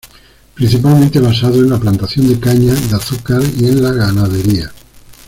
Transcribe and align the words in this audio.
Principalmente 0.55 1.19
basado 1.19 1.59
en 1.59 1.69
la 1.69 1.77
plantación 1.79 2.27
de 2.27 2.39
caña 2.39 2.73
de 2.73 2.95
azúcar, 2.95 3.43
y 3.59 3.65
en 3.67 3.83
la 3.83 3.91
ganadería. 3.91 4.71